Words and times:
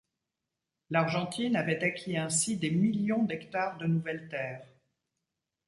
L'Argentine 0.89 1.55
avait 1.55 1.83
acquis 1.83 2.17
ainsi 2.17 2.57
des 2.57 2.71
millions 2.71 3.21
d'hectares 3.21 3.77
de 3.77 3.85
nouvelles 3.85 4.29
terres. 4.29 4.65